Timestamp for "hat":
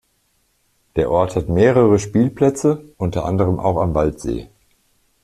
1.35-1.47